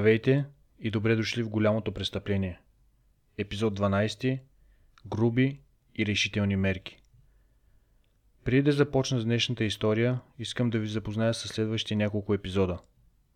Здравейте 0.00 0.44
и 0.78 0.90
добре 0.90 1.16
дошли 1.16 1.42
в 1.42 1.48
голямото 1.48 1.92
престъпление. 1.92 2.60
Епизод 3.38 3.78
12. 3.78 4.38
Груби 5.06 5.60
и 5.96 6.06
решителни 6.06 6.56
мерки. 6.56 6.98
Преди 8.44 8.62
да 8.62 8.72
започна 8.72 9.20
с 9.20 9.24
днешната 9.24 9.64
история, 9.64 10.20
искам 10.38 10.70
да 10.70 10.78
ви 10.78 10.86
запозная 10.86 11.34
с 11.34 11.48
следващите 11.48 11.96
няколко 11.96 12.34
епизода. 12.34 12.78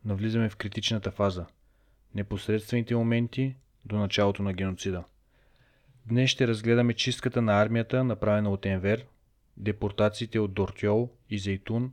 Навлизаме 0.04 0.48
в 0.48 0.56
критичната 0.56 1.10
фаза. 1.10 1.46
Непосредствените 2.14 2.94
моменти 2.94 3.56
до 3.84 3.96
началото 3.96 4.42
на 4.42 4.52
геноцида. 4.52 5.04
Днес 6.06 6.30
ще 6.30 6.48
разгледаме 6.48 6.94
чистката 6.94 7.42
на 7.42 7.62
армията, 7.62 8.04
направена 8.04 8.50
от 8.50 8.66
Енвер, 8.66 9.06
депортациите 9.56 10.38
от 10.38 10.54
Дортьол 10.54 11.10
и 11.30 11.38
Зейтун 11.38 11.92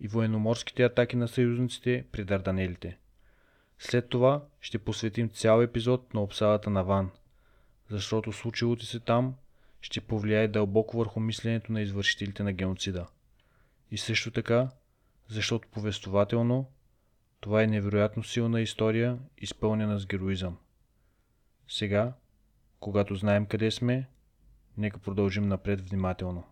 и 0.00 0.08
военноморските 0.08 0.82
атаки 0.82 1.16
на 1.16 1.28
съюзниците 1.28 2.04
при 2.12 2.24
Дарданелите– 2.24 2.96
след 3.78 4.08
това 4.08 4.44
ще 4.60 4.78
посветим 4.78 5.28
цял 5.28 5.62
епизод 5.62 6.14
на 6.14 6.22
обсадата 6.22 6.70
на 6.70 6.84
Ван, 6.84 7.10
защото 7.90 8.32
случилото 8.32 8.86
се 8.86 9.00
там 9.00 9.34
ще 9.80 10.00
повлияе 10.00 10.48
дълбоко 10.48 10.98
върху 10.98 11.20
мисленето 11.20 11.72
на 11.72 11.80
извършителите 11.80 12.42
на 12.42 12.52
геноцида. 12.52 13.06
И 13.90 13.98
също 13.98 14.30
така, 14.30 14.68
защото 15.28 15.68
повествователно 15.68 16.70
това 17.40 17.62
е 17.62 17.66
невероятно 17.66 18.24
силна 18.24 18.60
история, 18.60 19.18
изпълнена 19.38 19.98
с 19.98 20.06
героизъм. 20.06 20.58
Сега, 21.68 22.12
когато 22.80 23.14
знаем 23.14 23.46
къде 23.46 23.70
сме, 23.70 24.08
нека 24.76 24.98
продължим 24.98 25.48
напред 25.48 25.88
внимателно. 25.90 26.44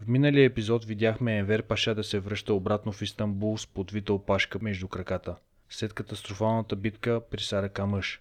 В 0.00 0.08
миналия 0.08 0.44
епизод 0.44 0.84
видяхме 0.84 1.38
Енвер 1.38 1.62
Паша 1.62 1.94
да 1.94 2.04
се 2.04 2.18
връща 2.18 2.54
обратно 2.54 2.92
в 2.92 3.02
Истанбул 3.02 3.58
с 3.58 3.66
подвита 3.66 4.12
опашка 4.12 4.58
между 4.62 4.88
краката, 4.88 5.36
след 5.70 5.92
катастрофалната 5.92 6.76
битка 6.76 7.20
при 7.30 7.40
Сара 7.40 7.68
Камъш. 7.68 8.20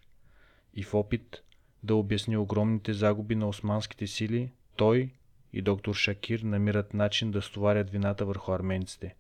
И 0.74 0.84
в 0.84 0.94
опит 0.94 1.44
да 1.84 1.96
обясни 1.96 2.38
огромните 2.38 2.94
загуби 2.94 3.36
на 3.36 3.48
османските 3.48 4.08
сили, 4.08 4.52
той 4.76 5.10
и 5.54 5.62
доктор 5.62 5.96
Шакир 5.96 6.40
намират 6.40 6.94
начин 6.94 7.32
да 7.32 7.42
стоварят 7.42 7.90
вината 7.90 8.26
върху 8.26 8.52
арменците. 8.52 9.16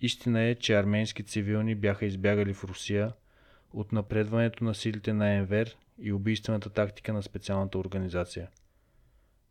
Истина 0.00 0.42
е, 0.42 0.54
че 0.54 0.74
арменски 0.74 1.22
цивилни 1.22 1.74
бяха 1.74 2.06
избягали 2.06 2.54
в 2.54 2.64
Русия 2.64 3.12
от 3.72 3.92
напредването 3.92 4.64
на 4.64 4.74
силите 4.74 5.12
на 5.12 5.32
Енвер 5.32 5.76
и 5.98 6.12
убийствената 6.12 6.70
тактика 6.70 7.12
на 7.12 7.22
специалната 7.22 7.78
организация– 7.78 8.48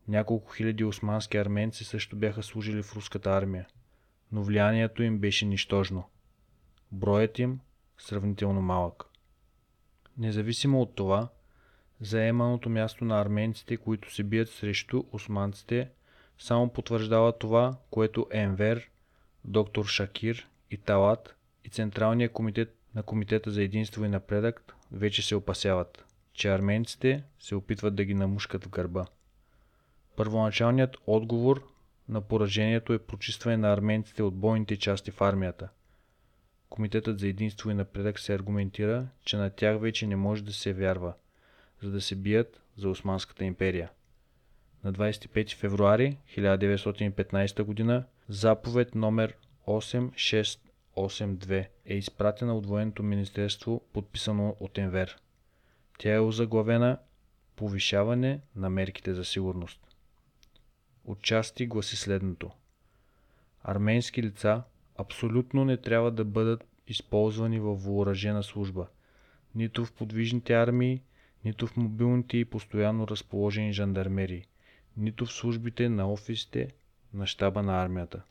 няколко 0.08 0.52
хиляди 0.52 0.84
османски 0.84 1.38
арменци 1.38 1.84
също 1.84 2.16
бяха 2.16 2.44
служили 2.44 2.84
в 2.84 2.96
руската 2.96 3.32
армия, 3.32 3.68
но 4.32 4.44
влиянието 4.44 5.04
им 5.04 5.20
беше 5.20 5.46
нищожно. 5.46 6.10
Броят 6.92 7.40
им 7.40 7.60
сравнително 7.98 8.62
малък. 8.62 9.04
Независимо 10.18 10.82
от 10.82 10.96
това, 10.96 11.30
заеманото 12.02 12.70
място 12.70 13.06
на 13.06 13.22
арменците, 13.22 13.78
които 13.78 14.14
се 14.14 14.24
бият 14.24 14.50
срещу 14.50 15.04
османците, 15.12 15.90
само 16.40 16.74
потвърждава 16.74 17.38
това, 17.38 17.78
което 17.92 18.28
Енвер, 18.32 18.90
доктор 19.46 19.86
Шакир 19.86 20.48
и 20.72 20.78
Талат 20.78 21.36
и 21.64 21.70
Централния 21.70 22.30
комитет 22.30 22.76
на 22.96 23.04
Комитета 23.04 23.52
за 23.52 23.64
единство 23.64 24.06
и 24.06 24.10
напредък 24.10 24.76
вече 24.92 25.22
се 25.22 25.36
опасяват, 25.36 26.06
че 26.34 26.50
арменците 26.50 27.24
се 27.40 27.56
опитват 27.56 27.96
да 27.96 28.06
ги 28.06 28.14
намушкат 28.14 28.66
в 28.66 28.70
гърба. 28.70 29.06
Първоначалният 30.16 30.98
отговор 31.08 31.68
на 32.10 32.22
поражението 32.22 32.94
е 32.94 33.00
прочистване 33.00 33.58
на 33.58 33.74
арменците 33.74 34.24
от 34.24 34.36
бойните 34.36 34.78
части 34.78 35.12
в 35.12 35.22
армията. 35.22 35.70
Комитетът 36.70 37.20
за 37.20 37.28
единство 37.28 37.70
и 37.70 37.74
напредък 37.74 38.20
се 38.20 38.34
аргументира, 38.34 39.08
че 39.26 39.38
на 39.38 39.50
тях 39.50 39.80
вече 39.80 40.08
не 40.08 40.16
може 40.16 40.44
да 40.44 40.54
се 40.54 40.74
вярва, 40.74 41.14
за 41.82 41.92
да 41.92 42.02
се 42.02 42.16
бият 42.16 42.62
за 42.78 42.90
Османската 42.90 43.46
империя. 43.46 43.90
На 44.84 44.94
25 44.94 45.56
февруари 45.56 46.18
1915 46.38 47.88
г. 47.88 48.04
заповед 48.30 48.96
номер 48.96 49.36
8682 49.68 51.68
е 51.86 51.96
изпратена 51.96 52.58
от 52.58 52.66
военното 52.66 53.04
министерство, 53.04 53.82
подписано 53.94 54.56
от 54.60 54.78
Енвер. 54.78 55.18
Тя 55.98 56.14
е 56.14 56.20
озаглавена 56.20 56.98
Повишаване 57.56 58.40
на 58.56 58.70
мерките 58.70 59.14
за 59.14 59.26
сигурност 59.26 59.85
отчасти 61.06 61.66
гласи 61.66 61.96
следното. 61.96 62.52
Арменски 63.64 64.24
лица 64.24 64.64
абсолютно 64.98 65.66
не 65.66 65.78
трябва 65.78 66.12
да 66.12 66.26
бъдат 66.26 66.68
използвани 66.88 67.60
във 67.60 67.84
въоръжена 67.84 68.44
служба, 68.44 68.88
нито 69.56 69.86
в 69.86 69.94
подвижните 69.94 70.54
армии, 70.54 71.02
нито 71.46 71.68
в 71.68 71.78
мобилните 71.78 72.38
и 72.38 72.46
постоянно 72.46 73.08
разположени 73.08 73.74
жандармерии, 73.74 74.46
нито 74.98 75.26
в 75.26 75.34
службите 75.34 75.90
на 75.90 76.12
офисите 76.12 76.68
на 77.14 77.28
щаба 77.28 77.64
на 77.64 77.84
армията. 77.84 78.24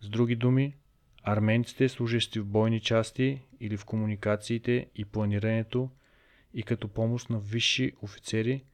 С 0.00 0.08
други 0.08 0.36
думи, 0.36 0.76
арменците, 1.22 1.88
служещи 1.88 2.40
в 2.40 2.46
бойни 2.46 2.80
части 2.80 3.42
или 3.60 3.76
в 3.76 3.84
комуникациите 3.84 4.86
и 4.94 5.04
планирането 5.04 5.90
и 6.54 6.62
като 6.62 6.88
помощ 6.88 7.30
на 7.30 7.40
висши 7.40 7.92
офицери– 8.02 8.64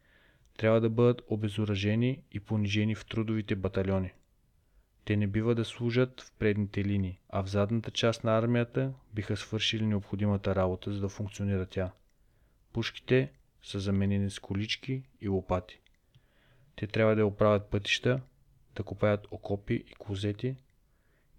трябва 0.59 0.81
да 0.81 0.91
бъдат 0.91 1.23
обезоръжени 1.29 2.23
и 2.33 2.41
понижени 2.41 2.95
в 2.95 3.07
трудовите 3.07 3.57
батальони. 3.57 4.13
Те 5.05 5.17
не 5.17 5.27
бива 5.27 5.55
да 5.55 5.65
служат 5.65 6.21
в 6.21 6.33
предните 6.39 6.85
линии, 6.85 7.21
а 7.29 7.43
в 7.43 7.51
задната 7.51 7.91
част 7.91 8.25
на 8.25 8.39
армията 8.39 8.93
биха 9.13 9.37
свършили 9.37 9.87
необходимата 9.87 10.55
работа, 10.55 10.93
за 10.93 11.01
да 11.01 11.09
функционира 11.09 11.67
тя. 11.67 11.93
Пушките 12.73 13.33
са 13.63 13.81
заменени 13.81 14.31
с 14.31 14.39
колички 14.39 15.03
и 15.21 15.29
лопати. 15.29 15.81
Те 16.77 16.87
трябва 16.87 17.17
да 17.17 17.27
оправят 17.27 17.71
пътища, 17.71 18.21
да 18.75 18.83
копаят 18.83 19.27
окопи 19.31 19.75
и 19.75 19.95
клозети 19.99 20.57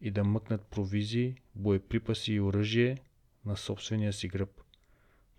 и 0.02 0.12
да 0.12 0.24
мъкнат 0.24 0.66
провизии, 0.66 1.36
боеприпаси 1.56 2.34
и 2.34 2.42
оръжие 2.42 2.98
на 3.46 3.58
собствения 3.58 4.14
си 4.14 4.28
гръб. 4.28 4.62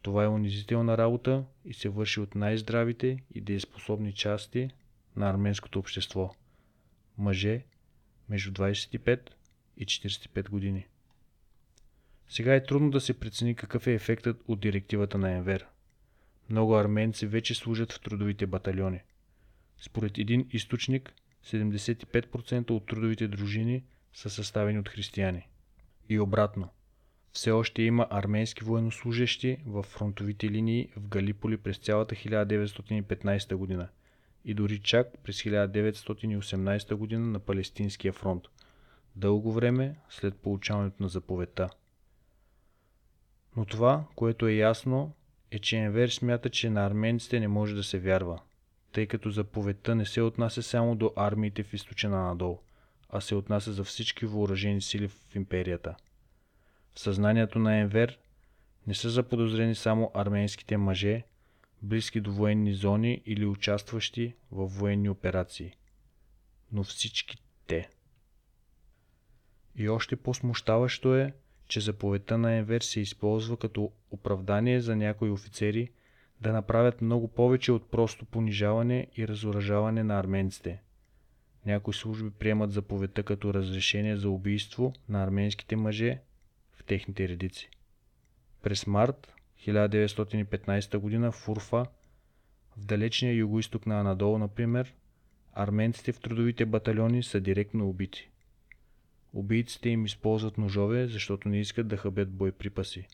Това 0.07 0.25
е 0.25 0.29
унизителна 0.29 0.99
работа 0.99 1.45
и 1.65 1.75
се 1.75 1.89
върши 1.89 2.21
от 2.21 2.35
най-здравите 2.35 3.19
и 3.35 3.41
дееспособни 3.41 4.13
части 4.13 4.71
на 5.17 5.31
арменското 5.31 5.79
общество. 5.79 6.35
Мъже 7.19 7.65
между 8.29 8.51
25 8.53 9.21
и 9.77 9.87
45 9.87 10.49
години. 10.49 10.87
Сега 12.29 12.55
е 12.55 12.65
трудно 12.65 12.91
да 12.91 13.01
се 13.01 13.21
прецени 13.21 13.55
какъв 13.55 13.87
е 13.87 13.95
ефектът 13.95 14.43
от 14.49 14.61
директивата 14.61 15.19
на 15.19 15.31
Енвер. 15.31 15.67
Много 16.51 16.77
арменци 16.77 17.27
вече 17.27 17.55
служат 17.55 17.93
в 17.93 18.01
трудовите 18.01 18.47
батальони. 18.47 19.01
Според 19.79 20.19
един 20.19 20.49
източник, 20.53 21.15
75% 21.45 22.71
от 22.71 22.87
трудовите 22.87 23.29
дружини 23.29 23.85
са 24.13 24.31
съставени 24.31 24.79
от 24.79 24.89
християни. 24.89 25.49
И 26.09 26.19
обратно, 26.19 26.69
все 27.37 27.51
още 27.51 27.83
има 27.83 28.07
арменски 28.11 28.65
военнослужащи 28.65 29.59
в 29.67 29.83
фронтовите 29.83 30.51
линии 30.51 30.89
в 30.97 31.09
Галиполи 31.09 31.57
през 31.57 31.79
цялата 31.79 32.15
1915 32.15 33.55
година 33.55 33.89
и 34.45 34.55
дори 34.55 34.79
чак 34.79 35.19
през 35.19 35.43
1918 35.43 36.95
година 36.95 37.27
на 37.27 37.39
Палестинския 37.39 38.13
фронт, 38.13 38.43
дълго 39.17 39.53
време 39.53 39.97
след 40.09 40.37
получаването 40.37 41.03
на 41.03 41.09
заповедта. 41.09 41.69
Но 43.57 43.65
това, 43.65 44.05
което 44.15 44.47
е 44.47 44.53
ясно, 44.53 45.13
е, 45.51 45.59
че 45.59 45.77
Енвер 45.77 46.09
смята, 46.09 46.51
че 46.51 46.71
на 46.71 46.87
арменците 46.87 47.41
не 47.41 47.49
може 47.49 47.75
да 47.75 47.85
се 47.85 47.99
вярва, 47.99 48.41
тъй 48.93 49.07
като 49.07 49.31
заповедта 49.31 49.95
не 49.95 50.07
се 50.07 50.23
отнася 50.23 50.63
само 50.63 50.95
до 50.95 51.13
армиите 51.17 51.63
в 51.63 51.75
източена 51.75 52.23
надолу, 52.23 52.59
а 53.11 53.21
се 53.21 53.35
отнася 53.35 53.73
за 53.73 53.85
всички 53.85 54.27
въоръжени 54.27 54.83
сили 54.83 55.09
в 55.09 55.35
империята– 55.35 55.95
в 56.97 57.01
съзнанието 57.01 57.59
на 57.59 57.77
Енвер 57.77 58.19
не 58.87 58.95
са 58.95 59.11
заподозрени 59.11 59.75
само 59.75 60.11
арменските 60.15 60.77
мъже, 60.77 61.23
близки 61.83 62.21
до 62.21 62.33
военни 62.33 62.75
зони 62.75 63.23
или 63.27 63.47
участващи 63.47 64.35
в 64.51 64.67
военни 64.67 65.09
операции, 65.09 65.73
но 66.73 66.85
всички 66.85 67.37
те. 67.67 67.89
И 69.77 69.89
още 69.89 70.17
по-смущаващо 70.17 71.17
е, 71.17 71.33
че 71.69 71.81
заповедта 71.81 72.39
на 72.39 72.53
Енвер 72.53 72.81
се 72.81 73.01
използва 73.01 73.57
като 73.57 73.93
оправдание 74.11 74.81
за 74.81 74.97
някои 74.97 75.31
офицери 75.31 75.91
да 76.41 76.53
направят 76.53 77.03
много 77.03 77.29
повече 77.29 77.73
от 77.73 77.91
просто 77.91 78.25
понижаване 78.25 79.07
и 79.17 79.29
разоръжаване 79.29 80.05
на 80.05 80.19
арменците. 80.19 80.83
Някои 81.67 81.95
служби 81.95 82.31
приемат 82.31 82.73
заповедта 82.73 83.23
като 83.23 83.55
разрешение 83.55 84.17
за 84.17 84.31
убийство 84.31 84.93
на 85.09 85.25
арменските 85.25 85.77
мъже 85.77 86.21
техните 86.83 87.29
редици. 87.29 87.71
През 88.63 88.87
март 88.87 89.35
1915 89.67 91.21
г. 91.23 91.33
в 91.33 91.49
Урфа, 91.49 91.87
в 92.77 92.85
далечния 92.85 93.35
югоисток 93.35 93.87
на 93.87 94.01
Анадол, 94.01 94.39
например, 94.39 94.95
арменците 95.53 96.13
в 96.13 96.21
трудовите 96.21 96.67
батальони 96.67 97.23
са 97.23 97.41
директно 97.41 97.89
убити. 97.89 98.31
убийците 99.33 99.89
им 99.89 100.05
използват 100.05 100.59
ножове, 100.59 101.09
защото 101.09 101.49
не 101.49 101.61
искат 101.61 101.89
да 101.89 101.97
хабят 101.97 102.31
боеприпаси. 102.31 103.07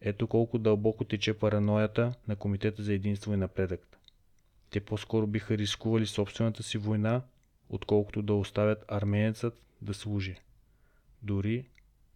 Ето 0.00 0.26
колко 0.26 0.58
дълбоко 0.58 1.04
тече 1.04 1.34
параноята 1.38 2.14
на 2.28 2.36
Комитета 2.36 2.82
за 2.82 2.92
единство 2.92 3.34
и 3.34 3.36
напредък. 3.36 3.98
Те 4.70 4.80
по-скоро 4.80 5.26
биха 5.26 5.58
рискували 5.58 6.06
собствената 6.06 6.62
си 6.62 6.78
война, 6.78 7.22
отколкото 7.68 8.22
да 8.22 8.34
оставят 8.34 8.84
арменецът 8.88 9.62
да 9.82 9.94
служи. 9.94 10.36
Дори 11.22 11.68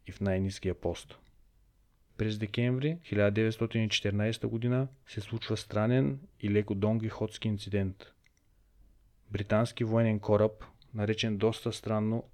и 0.06 0.12
в 0.12 0.20
най-низкия 0.20 0.74
пост. 0.74 1.18
През 2.16 2.38
декември 2.38 2.98
1914 3.12 4.70
г. 4.70 4.88
се 5.06 5.20
случва 5.20 5.56
странен 5.56 6.20
и 6.40 6.50
леко 6.50 6.74
донгихотски 6.74 7.48
инцидент. 7.48 8.12
Британски 9.30 9.84
военен 9.84 10.20
кораб, 10.20 10.64
наречен 10.94 11.36
доста 11.36 11.72
странно 11.72 12.24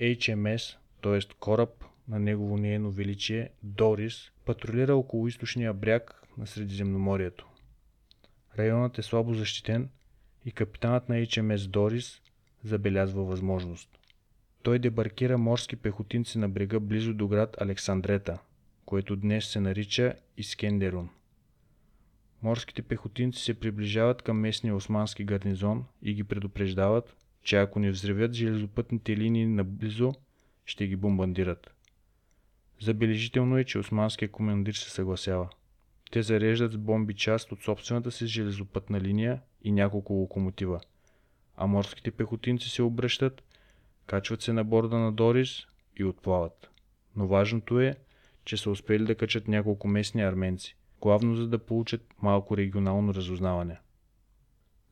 HMS, 0.00 0.76
т.е. 1.02 1.34
кораб 1.40 1.84
на 2.08 2.18
негово 2.18 2.56
неено 2.56 2.90
величие 2.90 3.50
Дорис, 3.62 4.32
патрулира 4.44 4.96
около 4.96 5.28
източния 5.28 5.74
бряг 5.74 6.22
на 6.38 6.46
Средиземноморието. 6.46 7.48
Районът 8.58 8.98
е 8.98 9.02
слабо 9.02 9.34
защитен 9.34 9.88
и 10.44 10.52
капитанът 10.52 11.08
на 11.08 11.14
HMS 11.14 11.68
Дорис 11.68 12.22
забелязва 12.64 13.24
възможност. 13.24 13.97
Той 14.68 14.78
дебаркира 14.78 15.38
морски 15.38 15.76
пехотинци 15.76 16.38
на 16.38 16.48
брега 16.48 16.80
близо 16.80 17.14
до 17.14 17.28
град 17.28 17.56
Александрета, 17.60 18.38
което 18.84 19.16
днес 19.16 19.46
се 19.46 19.60
нарича 19.60 20.14
Искендерун. 20.36 21.08
Морските 22.42 22.82
пехотинци 22.82 23.42
се 23.42 23.60
приближават 23.60 24.22
към 24.22 24.40
местния 24.40 24.74
османски 24.74 25.24
гарнизон 25.24 25.84
и 26.02 26.14
ги 26.14 26.24
предупреждават, 26.24 27.16
че 27.42 27.56
ако 27.56 27.78
не 27.78 27.90
взревят 27.90 28.32
железопътните 28.32 29.16
линии 29.16 29.46
наблизо, 29.46 30.12
ще 30.64 30.86
ги 30.86 30.96
бомбандират. 30.96 31.70
Забележително 32.80 33.58
е, 33.58 33.64
че 33.64 33.78
османският 33.78 34.32
командир 34.32 34.74
се 34.74 34.90
съгласява. 34.90 35.48
Те 36.10 36.22
зареждат 36.22 36.72
с 36.72 36.76
бомби 36.76 37.14
част 37.14 37.52
от 37.52 37.62
собствената 37.62 38.10
си 38.10 38.26
железопътна 38.26 39.00
линия 39.00 39.40
и 39.64 39.72
няколко 39.72 40.12
локомотива, 40.12 40.80
а 41.56 41.66
морските 41.66 42.10
пехотинци 42.10 42.68
се 42.68 42.82
обръщат, 42.82 43.42
качват 44.08 44.42
се 44.42 44.52
на 44.52 44.64
борда 44.64 44.98
на 44.98 45.12
Дорис 45.12 45.66
и 45.96 46.04
отплават. 46.04 46.70
Но 47.16 47.26
важното 47.26 47.80
е, 47.80 47.96
че 48.44 48.56
са 48.56 48.70
успели 48.70 49.04
да 49.04 49.14
качат 49.14 49.48
няколко 49.48 49.88
местни 49.88 50.22
арменци, 50.22 50.76
главно 51.00 51.34
за 51.34 51.48
да 51.48 51.58
получат 51.58 52.06
малко 52.22 52.56
регионално 52.56 53.14
разузнаване. 53.14 53.78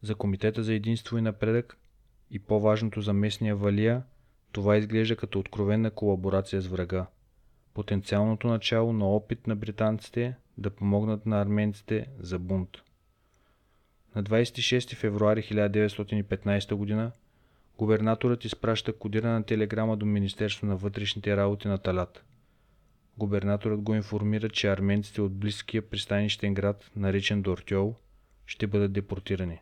За 0.02 0.14
Комитета 0.14 0.62
за 0.62 0.74
единство 0.74 1.18
и 1.18 1.22
напредък 1.22 1.78
и 2.30 2.38
по-важното 2.38 3.00
за 3.00 3.12
местния 3.12 3.56
валия, 3.56 4.02
това 4.52 4.76
изглежда 4.76 5.16
като 5.16 5.38
откровенна 5.38 5.90
колаборация 5.90 6.60
с 6.60 6.66
врага. 6.66 7.06
Потенциалното 7.74 8.48
начало 8.48 8.92
на 8.92 9.08
опит 9.08 9.46
на 9.46 9.56
британците 9.56 10.36
да 10.58 10.70
помогнат 10.70 11.26
на 11.26 11.40
арменците 11.40 12.06
за 12.18 12.38
бунт. 12.38 12.70
На 14.14 14.22
26 14.22 14.94
февруари 14.94 15.42
1915 15.42 16.96
г. 16.96 17.12
губернаторът 17.78 18.44
изпраща 18.44 18.92
кодирана 18.98 19.44
телеграма 19.44 19.96
до 19.96 20.06
Министерство 20.06 20.66
на 20.66 20.76
вътрешните 20.76 21.36
работи 21.36 21.68
на 21.68 21.78
Талат. 21.78 22.24
Губернаторът 23.18 23.80
го 23.80 23.94
информира, 23.94 24.48
че 24.48 24.68
арменците 24.68 25.22
от 25.22 25.34
близкия 25.34 25.90
пристанищен 25.90 26.54
град, 26.54 26.90
наречен 26.96 27.42
Дортьол, 27.42 27.94
ще 28.46 28.66
бъдат 28.66 28.92
депортирани. 28.92 29.60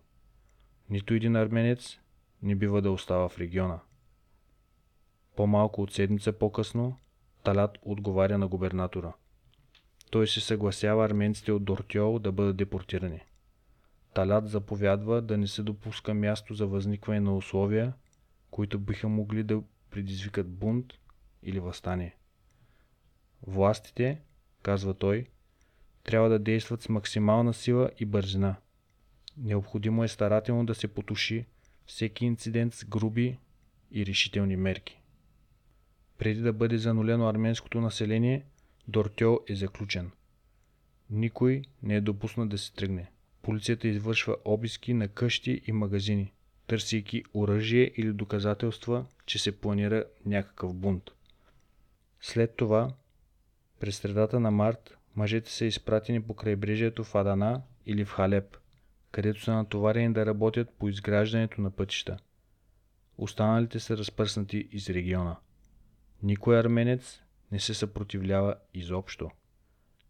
Нито 0.90 1.14
един 1.14 1.36
арменец 1.36 1.98
не 2.42 2.54
бива 2.54 2.82
да 2.82 2.90
остава 2.90 3.28
в 3.28 3.38
региона. 3.38 3.80
По-малко 5.36 5.82
от 5.82 5.92
седмица 5.92 6.32
по-късно, 6.32 6.98
Талат 7.44 7.78
отговаря 7.82 8.38
на 8.38 8.48
губернатора. 8.48 9.12
Той 10.10 10.26
се 10.26 10.40
съгласява 10.40 11.04
арменците 11.04 11.52
от 11.52 11.64
Дортьол 11.64 12.18
да 12.18 12.32
бъдат 12.32 12.56
депортирани. 12.56 13.20
Талат 14.14 14.48
заповядва 14.48 15.22
да 15.22 15.38
не 15.38 15.46
се 15.46 15.62
допуска 15.62 16.14
място 16.14 16.54
за 16.54 16.66
възникване 16.66 17.20
на 17.20 17.36
условия, 17.36 17.92
които 18.54 18.78
биха 18.78 19.08
могли 19.08 19.42
да 19.42 19.62
предизвикат 19.90 20.48
бунт 20.48 20.92
или 21.42 21.60
възстание. 21.60 22.16
Властите, 23.46 24.20
казва 24.62 24.94
той, 24.94 25.26
трябва 26.04 26.28
да 26.28 26.38
действат 26.38 26.82
с 26.82 26.88
максимална 26.88 27.54
сила 27.54 27.90
и 27.98 28.04
бързина. 28.04 28.56
Необходимо 29.36 30.04
е 30.04 30.08
старателно 30.08 30.66
да 30.66 30.74
се 30.74 30.88
потуши 30.88 31.46
всеки 31.86 32.24
инцидент 32.24 32.74
с 32.74 32.84
груби 32.84 33.38
и 33.90 34.06
решителни 34.06 34.56
мерки. 34.56 35.00
Преди 36.18 36.40
да 36.40 36.52
бъде 36.52 36.78
занулено 36.78 37.28
арменското 37.28 37.80
население, 37.80 38.44
Дортьо 38.88 39.40
е 39.48 39.54
заключен. 39.54 40.10
Никой 41.10 41.62
не 41.82 41.96
е 41.96 42.00
допуснат 42.00 42.48
да 42.48 42.58
се 42.58 42.74
тръгне. 42.74 43.10
Полицията 43.42 43.88
извършва 43.88 44.36
обиски 44.44 44.94
на 44.94 45.08
къщи 45.08 45.62
и 45.66 45.72
магазини, 45.72 46.32
търсейки 46.66 47.24
оръжие 47.34 47.92
или 47.96 48.12
доказателства, 48.12 49.06
че 49.26 49.38
се 49.38 49.60
планира 49.60 50.04
някакъв 50.26 50.74
бунт. 50.74 51.10
След 52.20 52.56
това, 52.56 52.94
през 53.80 53.96
средата 53.96 54.40
на 54.40 54.50
март, 54.50 54.98
мъжете 55.16 55.52
са 55.52 55.64
изпратени 55.64 56.22
по 56.22 56.34
крайбрежието 56.34 57.04
в 57.04 57.14
Адана 57.14 57.62
или 57.86 58.04
в 58.04 58.12
Халеп, 58.12 58.56
където 59.12 59.42
са 59.42 59.54
натоварени 59.54 60.12
да 60.12 60.26
работят 60.26 60.70
по 60.78 60.88
изграждането 60.88 61.60
на 61.60 61.70
пътища. 61.70 62.18
Останалите 63.18 63.80
са 63.80 63.96
разпръснати 63.96 64.68
из 64.72 64.90
региона. 64.90 65.36
Никой 66.22 66.60
арменец 66.60 67.20
не 67.52 67.60
се 67.60 67.74
съпротивлява 67.74 68.54
изобщо. 68.74 69.30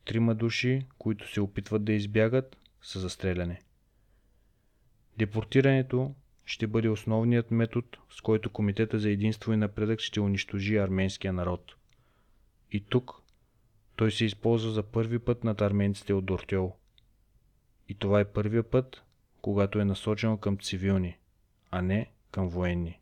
Трима 0.05 0.35
души, 0.35 0.87
които 0.99 1.33
се 1.33 1.41
опитват 1.41 1.85
да 1.85 1.93
избягат, 1.93 2.56
са 2.83 3.01
застреляни. 3.01 3.59
Депортирането 5.19 6.15
ще 6.44 6.67
бъде 6.67 6.89
основният 6.89 7.51
метод, 7.51 7.86
с 8.10 8.20
който 8.20 8.51
Комитета 8.51 8.98
за 8.98 9.10
единство 9.10 9.53
и 9.53 9.56
напредък 9.56 10.01
ще 10.01 10.20
унищожи 10.20 10.77
арменския 10.77 11.32
народ. 11.32 11.74
И 12.72 12.81
тук 12.81 13.22
той 13.96 14.10
се 14.10 14.24
използва 14.24 14.70
за 14.70 14.82
първи 14.82 15.19
път 15.19 15.44
над 15.44 15.60
арменците 15.60 16.15
от 16.15 16.24
Дортьол. 16.24 16.77
И 17.89 17.94
това 17.94 18.20
е 18.20 18.32
първия 18.32 18.63
път, 18.63 19.03
когато 19.43 19.79
е 19.79 19.84
насочено 19.84 20.39
към 20.39 20.58
цивилни, 20.58 21.19
а 21.70 21.82
не 21.82 22.10
към 22.31 22.48
военни. 22.48 23.01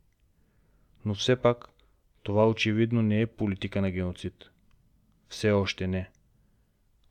Но 1.05 1.15
все 1.15 1.37
пак, 1.37 1.69
това 2.23 2.49
очевидно 2.49 3.03
не 3.03 3.21
е 3.21 3.27
политика 3.27 3.83
на 3.83 3.91
геноцид. 3.91 4.51
Все 5.29 5.51
още 5.51 5.87
не. 5.87 6.11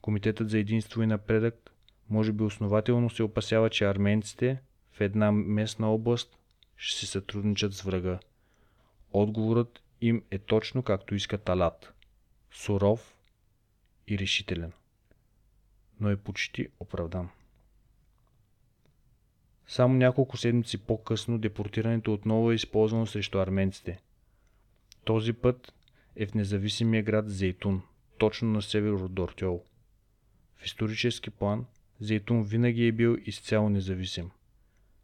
Комитетът 0.01 0.49
за 0.49 0.59
единство 0.59 1.03
и 1.03 1.07
напредък 1.07 1.71
може 2.09 2.31
би 2.31 2.43
основателно 2.43 3.09
се 3.09 3.23
опасява, 3.23 3.69
че 3.69 3.85
арменците 3.85 4.61
една 5.01 5.31
местна 5.31 5.93
област 5.93 6.37
ще 6.77 6.99
се 6.99 7.05
сътрудничат 7.05 7.73
с 7.73 7.81
врага. 7.81 8.19
Отговорът 9.13 9.83
им 10.01 10.23
е 10.31 10.37
точно 10.37 10.83
както 10.83 11.15
иска 11.15 11.37
Талат. 11.37 11.93
Суров 12.51 13.15
и 14.07 14.19
решителен. 14.19 14.71
Но 15.99 16.09
е 16.09 16.17
почти 16.17 16.67
оправдан. 16.79 17.29
Само 19.67 19.93
няколко 19.93 20.37
седмици 20.37 20.77
по-късно 20.77 21.37
депортирането 21.37 22.13
отново 22.13 22.51
е 22.51 22.55
използвано 22.55 23.05
срещу 23.05 23.39
арменците. 23.39 24.01
Този 25.03 25.33
път 25.33 25.73
е 26.15 26.25
в 26.25 26.33
независимия 26.33 27.03
град 27.03 27.29
Зейтун, 27.29 27.81
точно 28.17 28.49
на 28.49 28.61
север 28.61 28.91
от 28.91 29.13
Дортьол. 29.13 29.63
В 30.57 30.65
исторически 30.65 31.29
план 31.29 31.65
Зейтун 31.99 32.43
винаги 32.43 32.87
е 32.87 32.91
бил 32.91 33.17
изцяло 33.25 33.69
независим. 33.69 34.31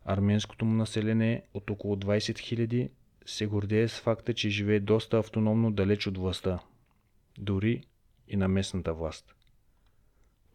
Арменското 0.10 0.66
му 0.66 0.74
население 0.74 1.44
от 1.54 1.70
около 1.70 1.96
20 1.96 2.18
000 2.18 2.90
се 3.26 3.46
гордее 3.46 3.88
с 3.88 4.00
факта, 4.00 4.34
че 4.34 4.50
живее 4.50 4.80
доста 4.80 5.18
автономно 5.18 5.72
далеч 5.72 6.08
от 6.08 6.18
властта, 6.18 6.60
дори 7.38 7.84
и 8.28 8.36
на 8.36 8.48
местната 8.48 8.94
власт. 8.94 9.36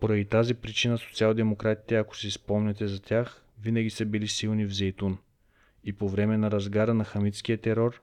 Поради 0.00 0.24
тази 0.24 0.54
причина 0.54 0.98
социал-демократите, 0.98 1.96
ако 1.96 2.16
си 2.16 2.30
спомняте 2.30 2.86
за 2.86 3.02
тях, 3.02 3.44
винаги 3.60 3.90
са 3.90 4.06
били 4.06 4.28
силни 4.28 4.66
в 4.66 4.74
Зейтун 4.74 5.18
и 5.84 5.92
по 5.92 6.08
време 6.08 6.38
на 6.38 6.50
разгара 6.50 6.94
на 6.94 7.04
хамитския 7.04 7.58
терор 7.58 8.02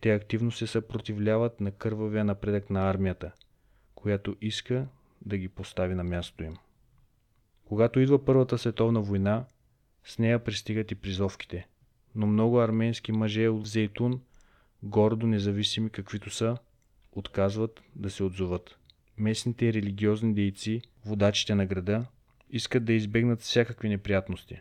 те 0.00 0.12
активно 0.12 0.50
се 0.50 0.66
съпротивляват 0.66 1.60
на 1.60 1.70
кървавия 1.70 2.24
напредък 2.24 2.70
на 2.70 2.90
армията, 2.90 3.32
която 3.94 4.36
иска 4.40 4.86
да 5.24 5.38
ги 5.38 5.48
постави 5.48 5.94
на 5.94 6.04
мястото 6.04 6.44
им. 6.44 6.56
Когато 7.64 8.00
идва 8.00 8.24
Първата 8.24 8.58
световна 8.58 9.00
война, 9.00 9.44
с 10.06 10.18
нея 10.18 10.44
пристигат 10.44 10.90
и 10.90 10.94
призовките, 10.94 11.66
но 12.14 12.26
много 12.26 12.60
арменски 12.60 13.12
мъже 13.12 13.48
от 13.48 13.66
Зейтун, 13.66 14.20
гордо 14.82 15.26
независими 15.26 15.90
каквито 15.90 16.30
са, 16.30 16.56
отказват 17.12 17.82
да 17.96 18.10
се 18.10 18.22
отзоват. 18.24 18.78
Местните 19.18 19.72
религиозни 19.72 20.34
дейци, 20.34 20.82
водачите 21.04 21.54
на 21.54 21.66
града, 21.66 22.06
искат 22.50 22.84
да 22.84 22.92
избегнат 22.92 23.40
всякакви 23.40 23.88
неприятности. 23.88 24.60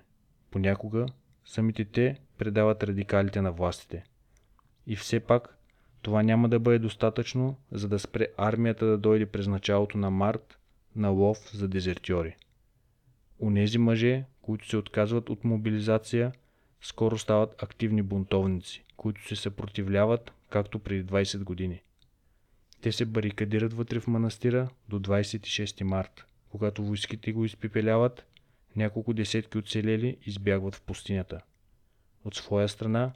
Понякога 0.51 1.05
самите 1.45 1.85
те 1.85 2.19
предават 2.37 2.83
радикалите 2.83 3.41
на 3.41 3.51
властите. 3.51 4.03
И 4.87 4.95
все 4.95 5.19
пак 5.19 5.57
това 6.01 6.23
няма 6.23 6.49
да 6.49 6.59
бъде 6.59 6.79
достатъчно, 6.79 7.57
за 7.71 7.87
да 7.87 7.99
спре 7.99 8.27
армията 8.37 8.85
да 8.85 8.97
дойде 8.97 9.25
през 9.25 9.47
началото 9.47 9.97
на 9.97 10.09
март 10.09 10.57
на 10.95 11.09
лов 11.09 11.37
за 11.53 11.67
дезертьори. 11.67 12.35
Унези 13.39 13.77
мъже, 13.77 14.23
които 14.45 14.69
се 14.69 14.77
отказват 14.77 15.29
от 15.29 15.43
мобилизация, 15.43 16.31
скоро 16.81 17.17
стават 17.17 17.63
активни 17.63 18.01
бунтовници, 18.01 18.83
които 18.97 19.27
се 19.27 19.35
съпротивляват, 19.35 20.31
както 20.49 20.79
преди 20.79 21.05
20 21.05 21.43
години. 21.43 21.81
Те 22.81 22.91
се 22.91 23.05
барикадират 23.05 23.73
вътре 23.73 23.99
в 23.99 24.07
манастира 24.07 24.69
до 24.89 24.99
26 24.99 25.83
март. 25.83 26.25
Когато 26.49 26.83
войските 26.83 27.31
го 27.31 27.45
изпипеляват, 27.45 28.25
няколко 28.75 29.13
десетки 29.13 29.57
оцелели 29.57 30.17
избягват 30.25 30.75
в 30.75 30.81
пустинята. 30.81 31.41
От 32.25 32.35
своя 32.35 32.69
страна, 32.69 33.13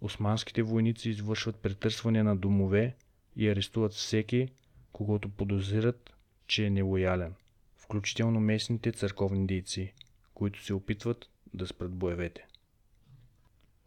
османските 0.00 0.62
войници 0.62 1.10
извършват 1.10 1.56
претърсване 1.56 2.22
на 2.22 2.36
домове 2.36 2.96
и 3.36 3.48
арестуват 3.48 3.92
всеки, 3.92 4.48
когато 4.92 5.28
подозират, 5.28 6.14
че 6.46 6.66
е 6.66 6.70
нелоялен, 6.70 7.34
включително 7.76 8.40
местните 8.40 8.92
църковни 8.92 9.46
дейци, 9.46 9.92
които 10.40 10.64
се 10.64 10.74
опитват 10.74 11.28
да 11.54 11.66
спрат 11.66 11.90
боевете. 11.90 12.46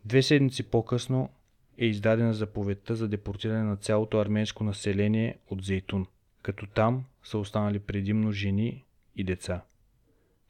Две 0.06 0.22
седмици 0.22 0.64
по-късно 0.64 1.30
е 1.78 1.86
издадена 1.86 2.34
заповедта 2.34 2.96
за 2.96 3.08
депортиране 3.08 3.64
на 3.64 3.78
цялото 3.78 4.20
арменско 4.20 4.64
население 4.64 5.38
от 5.50 5.64
Зейтун, 5.64 6.06
като 6.42 6.68
там 6.68 7.06
са 7.24 7.38
останали 7.38 7.80
предимно 7.80 8.32
жени 8.32 8.86
и 9.16 9.24
деца. 9.24 9.62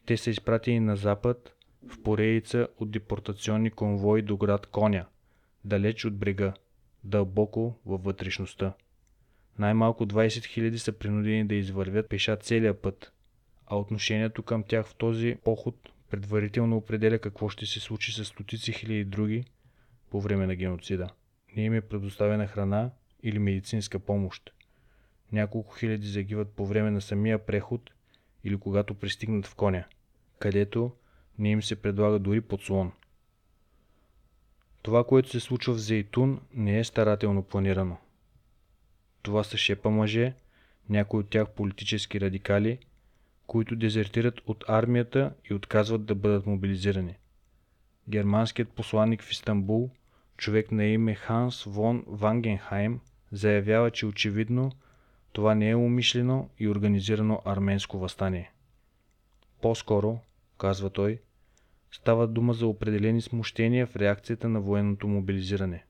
Те 0.06 0.16
са 0.16 0.30
изпратени 0.30 0.80
на 0.80 0.96
запад 0.96 1.56
в 1.88 2.02
поредица 2.02 2.68
от 2.78 2.90
депортационни 2.90 3.70
конвои 3.70 4.22
до 4.22 4.36
град 4.36 4.66
Коня, 4.66 5.06
далеч 5.64 6.04
от 6.04 6.16
брега, 6.16 6.54
дълбоко 7.04 7.78
във 7.86 8.04
вътрешността. 8.04 8.72
Най-малко 9.58 10.06
20 10.06 10.26
000 10.26 10.76
са 10.76 10.92
принудени 10.92 11.46
да 11.46 11.54
извървят 11.54 12.08
пеша 12.08 12.36
целия 12.36 12.82
път, 12.82 13.12
а 13.66 13.76
отношението 13.76 14.42
към 14.42 14.62
тях 14.62 14.86
в 14.86 14.94
този 14.94 15.36
поход 15.44 15.90
предварително 16.14 16.76
определя 16.76 17.18
какво 17.18 17.48
ще 17.48 17.66
се 17.66 17.80
случи 17.80 18.12
с 18.12 18.24
стотици 18.24 18.72
хиляди 18.72 19.04
други 19.04 19.44
по 20.10 20.20
време 20.20 20.46
на 20.46 20.54
геноцида. 20.54 21.08
Не 21.56 21.64
им 21.64 21.74
е 21.74 21.80
предоставена 21.80 22.46
храна 22.46 22.90
или 23.22 23.38
медицинска 23.38 23.98
помощ. 23.98 24.52
Няколко 25.32 25.74
хиляди 25.74 26.06
загиват 26.06 26.48
по 26.48 26.66
време 26.66 26.90
на 26.90 27.00
самия 27.00 27.46
преход 27.46 27.90
или 28.44 28.56
когато 28.56 28.94
пристигнат 28.94 29.46
в 29.46 29.54
коня, 29.54 29.84
където 30.38 30.92
не 31.38 31.50
им 31.50 31.62
се 31.62 31.82
предлага 31.82 32.18
дори 32.18 32.40
подслон. 32.40 32.92
Това, 34.82 35.04
което 35.04 35.30
се 35.30 35.40
случва 35.40 35.74
в 35.74 35.78
Зейтун, 35.78 36.40
не 36.54 36.78
е 36.78 36.84
старателно 36.84 37.42
планирано. 37.42 37.96
Това 39.22 39.44
са 39.44 39.56
шепа 39.56 39.90
мъже, 39.90 40.34
някои 40.88 41.20
от 41.20 41.30
тях 41.30 41.50
политически 41.50 42.20
радикали, 42.20 42.78
които 43.46 43.76
дезертират 43.76 44.40
от 44.46 44.64
армията 44.68 45.32
и 45.50 45.54
отказват 45.54 46.04
да 46.04 46.14
бъдат 46.14 46.46
мобилизирани. 46.46 47.16
Германският 48.08 48.68
посланник 48.68 49.22
в 49.22 49.30
Истанбул, 49.30 49.90
човек 50.36 50.72
на 50.72 50.84
име 50.84 51.14
Ханс 51.14 51.64
вон 51.64 52.04
Вангенхайм, 52.06 53.00
заявява, 53.32 53.90
че 53.90 54.06
очевидно 54.06 54.72
това 55.32 55.54
не 55.54 55.70
е 55.70 55.76
умишлено 55.76 56.48
и 56.58 56.68
организирано 56.68 57.42
арменско 57.44 57.98
възстание. 57.98 58.52
По-скоро, 59.62 60.18
казва 60.58 60.90
той, 60.90 61.20
става 61.92 62.26
дума 62.26 62.54
за 62.54 62.66
определени 62.66 63.22
смущения 63.22 63.86
в 63.86 63.96
реакцията 63.96 64.48
на 64.48 64.60
военното 64.60 65.08
мобилизиране. 65.08 65.84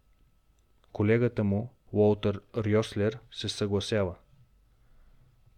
Колегата 0.93 1.45
му, 1.45 1.71
Уолтер 1.93 2.41
Рьослер, 2.57 3.19
се 3.31 3.49
съгласява. 3.49 4.15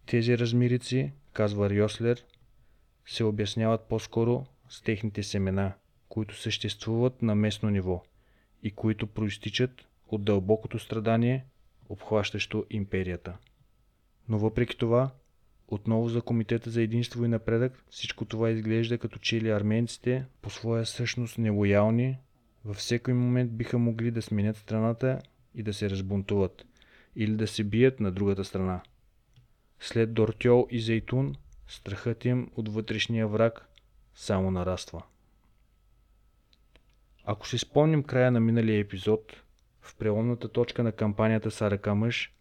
Тези 0.05 0.37
размирици, 0.37 1.11
казва 1.37 1.69
Рьослер, 1.69 2.23
се 3.05 3.23
обясняват 3.23 3.81
по-скоро 3.81 4.45
с 4.69 4.81
техните 4.81 5.23
семена, 5.23 5.73
които 6.09 6.35
съществуват 6.35 7.21
на 7.21 7.35
местно 7.35 7.69
ниво 7.69 8.03
и 8.63 8.71
които 8.71 9.07
проистичат 9.07 9.87
от 10.07 10.23
дълбокото 10.23 10.79
страдание, 10.79 11.45
обхващащо 11.89 12.65
империята. 12.69 13.37
Но 14.29 14.37
въпреки 14.37 14.77
това, 14.77 15.09
отново 15.67 16.09
за 16.09 16.21
Комитета 16.21 16.69
за 16.69 16.81
единство 16.81 17.25
и 17.25 17.27
напредък, 17.27 17.83
всичко 17.89 18.25
това 18.25 18.49
изглежда 18.49 18.97
като 18.97 19.19
че 19.19 19.41
ли 19.41 19.49
арменците, 19.49 20.25
по 20.41 20.49
своя 20.49 20.85
същност 20.85 21.37
нелоялни, 21.37 22.17
във 22.65 22.77
всеки 22.77 23.13
момент 23.13 23.51
биха 23.51 23.77
могли 23.77 24.11
да 24.11 24.21
сменят 24.21 24.57
страната 24.57 25.21
и 25.55 25.63
да 25.63 25.73
се 25.73 25.89
разбунтуват, 25.89 26.65
или 27.15 27.35
да 27.35 27.47
се 27.47 27.63
бият 27.63 27.99
на 27.99 28.11
другата 28.11 28.43
страна. 28.45 28.81
След 29.79 30.13
Дортьол 30.13 30.67
и 30.71 30.79
Зейтун, 30.79 31.35
страхът 31.67 32.25
им 32.25 32.51
от 32.55 32.69
вътрешния 32.69 33.27
враг 33.27 33.67
само 34.15 34.51
нараства. 34.51 35.03
Ако 37.23 37.47
си 37.47 37.57
спомним 37.57 38.03
края 38.03 38.31
на 38.31 38.39
миналия 38.39 38.79
епизод, 38.79 39.43
в 39.81 39.95
преломната 39.95 40.47
точка 40.47 40.83
на 40.83 40.91
кампанията 40.91 41.51
Сарака 41.51 41.95
мъж, 41.95 42.33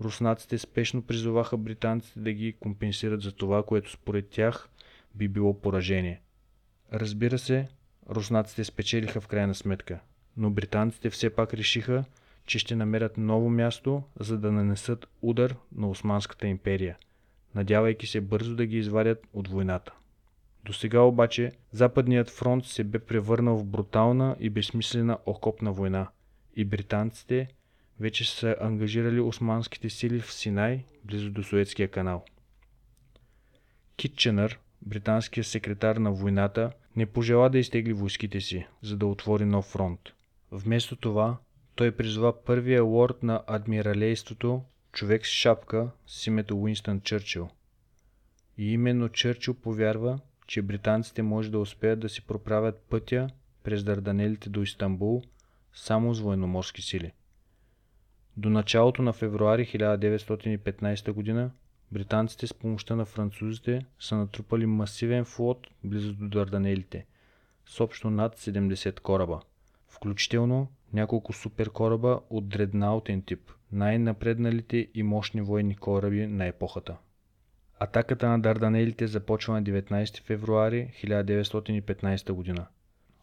руснаците 0.00 0.58
спешно 0.58 1.02
призоваха 1.02 1.56
британците 1.56 2.20
да 2.20 2.32
ги 2.32 2.52
компенсират 2.52 3.22
за 3.22 3.32
това, 3.32 3.62
което 3.62 3.90
според 3.90 4.28
тях 4.28 4.68
би 5.14 5.28
било 5.28 5.60
поражение. 5.60 6.20
Разбира 6.92 7.38
се, 7.38 7.68
руснаците 8.10 8.64
спечелиха 8.64 9.20
в 9.20 9.28
крайна 9.28 9.54
сметка, 9.54 10.00
но 10.36 10.50
британците 10.50 11.10
все 11.10 11.30
пак 11.30 11.54
решиха, 11.54 12.04
че 12.46 12.58
ще 12.58 12.76
намерят 12.76 13.16
ново 13.16 13.50
място, 13.50 14.02
за 14.20 14.38
да 14.38 14.52
нанесат 14.52 15.08
удар 15.22 15.54
на 15.76 15.90
Османската 15.90 16.46
империя, 16.46 16.96
надявайки 17.54 18.06
се 18.06 18.20
бързо 18.20 18.56
да 18.56 18.66
ги 18.66 18.78
извадят 18.78 19.26
от 19.32 19.48
войната. 19.48 19.92
До 20.64 20.72
сега 20.72 21.00
обаче 21.00 21.52
Западният 21.72 22.30
фронт 22.30 22.64
се 22.66 22.84
бе 22.84 22.98
превърнал 22.98 23.56
в 23.56 23.64
брутална 23.64 24.36
и 24.40 24.50
безсмислена 24.50 25.18
окопна 25.26 25.72
война 25.72 26.08
и 26.56 26.64
британците 26.64 27.48
вече 28.00 28.30
са 28.30 28.56
ангажирали 28.60 29.20
османските 29.20 29.90
сили 29.90 30.20
в 30.20 30.32
Синай, 30.32 30.84
близо 31.04 31.30
до 31.30 31.42
Суетския 31.42 31.88
канал. 31.88 32.24
Китченър, 33.96 34.58
британският 34.82 35.46
секретар 35.46 35.96
на 35.96 36.12
войната, 36.12 36.72
не 36.96 37.06
пожела 37.06 37.50
да 37.50 37.58
изтегли 37.58 37.92
войските 37.92 38.40
си, 38.40 38.66
за 38.82 38.96
да 38.96 39.06
отвори 39.06 39.44
нов 39.44 39.64
фронт. 39.64 40.00
Вместо 40.52 40.96
това, 40.96 41.36
той 41.80 41.92
призова 41.92 42.44
първия 42.44 42.82
лорд 42.82 43.22
на 43.22 43.42
адмиралейството, 43.46 44.62
човек 44.92 45.26
с 45.26 45.30
шапка 45.30 45.90
с 46.06 46.26
името 46.26 46.56
Уинстън 46.56 47.00
Чърчил. 47.00 47.48
И 48.58 48.72
именно 48.72 49.08
Чърчил 49.08 49.54
повярва, 49.54 50.20
че 50.46 50.62
британците 50.62 51.22
може 51.22 51.50
да 51.50 51.58
успеят 51.58 52.00
да 52.00 52.08
си 52.08 52.22
проправят 52.22 52.80
пътя 52.80 53.30
през 53.62 53.84
Дарданелите 53.84 54.50
до 54.50 54.62
Истанбул 54.62 55.22
само 55.74 56.14
с 56.14 56.20
военноморски 56.20 56.82
сили. 56.82 57.12
До 58.36 58.50
началото 58.50 59.02
на 59.02 59.12
февруари 59.12 59.66
1915 59.66 61.34
г. 61.34 61.50
британците 61.92 62.46
с 62.46 62.54
помощта 62.54 62.96
на 62.96 63.04
французите 63.04 63.84
са 64.00 64.16
натрупали 64.16 64.66
масивен 64.66 65.24
флот 65.24 65.66
близо 65.84 66.12
до 66.12 66.28
Дарданелите 66.28 67.06
с 67.66 67.80
общо 67.80 68.10
над 68.10 68.38
70 68.38 69.00
кораба, 69.00 69.40
включително 69.88 70.68
няколко 70.92 71.32
суперкораба 71.32 72.20
от 72.30 72.48
дреднаутен 72.48 73.22
тип, 73.22 73.50
най-напредналите 73.72 74.88
и 74.94 75.02
мощни 75.02 75.40
военни 75.40 75.76
кораби 75.76 76.26
на 76.26 76.46
епохата. 76.46 76.96
Атаката 77.78 78.28
на 78.28 78.40
Дарданелите 78.40 79.06
започва 79.06 79.54
на 79.54 79.62
19 79.62 80.22
февруари 80.22 80.92
1915 81.04 82.56
г. 82.56 82.66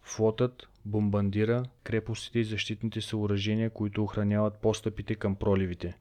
Флотът 0.01 0.69
бомбандира 0.85 1.63
крепостите 1.83 2.39
и 2.39 2.43
защитните 2.43 3.01
съоръжения, 3.01 3.69
които 3.69 4.03
охраняват 4.03 4.57
постъпите 4.61 5.15
към 5.15 5.35
проливите. 5.35 5.97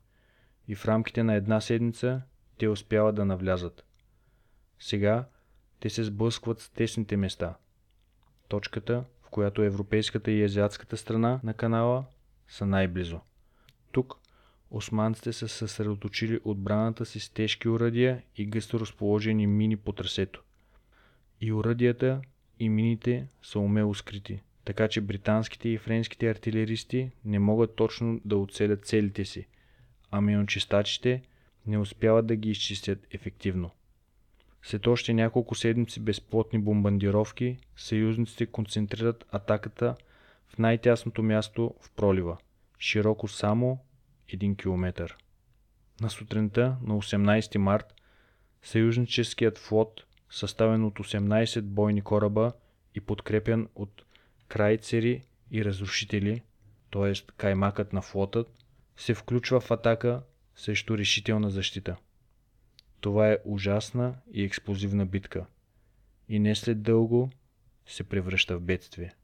И 0.69 0.75
в 0.75 0.87
рамките 0.87 1.23
на 1.23 1.35
една 1.35 1.61
седмица 1.61 2.23
те 2.59 2.69
успяват 2.69 3.15
да 3.15 3.25
навлязат. 3.25 3.85
Сега 4.79 5.29
те 5.81 5.91
се 5.91 6.05
сблъскват 6.05 6.61
с 6.61 6.71
тесните 6.71 7.17
места. 7.17 7.57
Точката, 8.49 9.05
в 9.27 9.31
която 9.31 9.63
европейската 9.63 10.31
и 10.31 10.45
азиатската 10.45 10.97
страна 10.97 11.41
на 11.45 11.55
канала 11.55 12.05
са 12.49 12.67
най-близо. 12.67 13.21
Тук 13.93 14.19
османците 14.71 15.33
са 15.33 15.49
съсредоточили 15.49 16.41
отбраната 16.45 17.07
си 17.07 17.21
с 17.21 17.31
тежки 17.31 17.69
уръдия 17.69 18.23
и 18.37 18.47
гъсто 18.47 18.81
разположени 18.81 19.47
мини 19.47 19.77
по 19.77 19.93
трасето. 19.93 20.43
И 21.41 21.53
уръдията 21.53 22.21
и 22.59 22.69
мините 22.69 23.27
са 23.43 23.59
умело 23.59 23.95
скрити, 23.95 24.43
така 24.65 24.89
че 24.89 25.01
британските 25.01 25.69
и 25.69 25.79
френските 25.79 26.31
артилеристи 26.31 27.11
не 27.25 27.39
могат 27.39 27.77
точно 27.77 28.21
да 28.25 28.37
оцелят 28.37 28.87
целите 28.87 29.25
си, 29.25 29.47
а 30.11 30.21
миночистачите 30.21 31.23
не 31.67 31.79
успяват 31.79 32.27
да 32.27 32.37
ги 32.37 32.51
изчистят 32.51 33.07
ефективно. 33.11 33.71
След 34.69 34.87
още 34.87 35.15
няколко 35.15 35.55
седмици 35.55 36.01
безплотни 36.01 36.59
бомбандировки, 36.59 37.59
съюзниците 37.77 38.47
концентрират 38.47 39.27
атаката 39.31 39.95
в 40.49 40.59
най-тясното 40.59 41.23
място 41.23 41.75
в 41.81 41.91
пролива, 41.91 42.37
широко 42.79 43.29
само 43.29 43.79
1 44.29 44.57
км. 44.57 45.15
На 46.01 46.11
сутринта 46.11 46.77
на 46.83 46.95
18 46.95 47.59
март 47.59 47.95
съюзническият 48.63 49.59
флот, 49.59 50.05
съставен 50.31 50.85
от 50.85 50.99
18 50.99 51.61
бойни 51.61 52.03
кораба 52.03 52.53
и 52.95 53.01
подкрепен 53.01 53.69
от 53.75 54.03
крайцери 54.49 55.23
и 55.51 55.65
разрушители, 55.65 56.43
т.е. 56.93 57.13
каймакът 57.37 57.93
на 57.93 58.03
флотът, 58.03 58.49
се 58.97 59.15
включва 59.15 59.61
в 59.61 59.71
атака 59.71 60.23
срещу 60.57 60.99
решителна 60.99 61.51
защита. 61.51 61.97
Това 63.01 63.31
е 63.31 63.39
ужасна 63.45 64.15
и 64.33 64.45
експлозивна 64.45 65.07
битка 65.07 65.47
и 66.29 66.39
не 66.39 66.55
след 66.55 66.83
дълго 66.83 67.31
се 67.87 68.05
превръща 68.05 68.59
в 68.59 68.61
бедствие. 68.61 69.15